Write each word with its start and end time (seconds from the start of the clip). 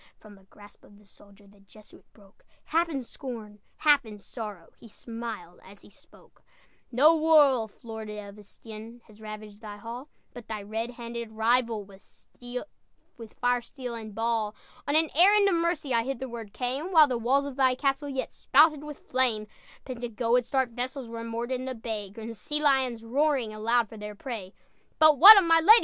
From 0.17 0.33
the 0.33 0.45
grasp 0.45 0.83
of 0.83 0.97
the 0.97 1.05
soldier 1.05 1.45
The 1.45 1.59
Jesuit 1.59 2.11
broke, 2.11 2.43
Half 2.63 2.89
in 2.89 3.03
scorn, 3.03 3.59
half 3.77 4.03
in 4.03 4.17
sorrow, 4.17 4.71
He 4.79 4.87
smiled 4.87 5.59
as 5.63 5.83
he 5.83 5.91
spoke: 5.91 6.41
"No 6.91 7.15
wolf, 7.15 7.83
Lord 7.83 8.09
of 8.09 8.39
Estienne, 8.39 9.01
Has 9.05 9.21
ravaged 9.21 9.61
thy 9.61 9.77
hall, 9.77 10.09
But 10.33 10.47
thy 10.47 10.63
red 10.63 10.89
handed 10.89 11.31
rival, 11.33 11.83
With 11.83 11.99
fire, 13.39 13.61
steel, 13.61 13.93
and 13.93 14.15
ball! 14.15 14.55
On 14.87 14.95
an 14.95 15.11
errand 15.13 15.47
of 15.47 15.53
mercy 15.53 15.93
I 15.93 16.01
hitherward 16.03 16.51
came, 16.51 16.91
While 16.91 17.07
the 17.07 17.19
walls 17.19 17.45
of 17.45 17.55
thy 17.55 17.75
castle 17.75 18.09
Yet 18.09 18.33
spouted 18.33 18.83
with 18.83 19.07
flame. 19.07 19.45
"Pentagoet's 19.85 20.49
dark 20.49 20.71
vessels 20.71 21.09
Were 21.09 21.23
moored 21.23 21.51
in 21.51 21.65
the 21.65 21.75
bay, 21.75 22.09
Grim 22.09 22.33
sea 22.33 22.59
lions, 22.59 23.05
roaring 23.05 23.53
Aloud 23.53 23.87
for 23.87 23.97
their 23.97 24.15
prey." 24.15 24.55
"But 24.97 25.19
what 25.19 25.37
of 25.37 25.45
my 25.45 25.59
lady?" 25.59 25.79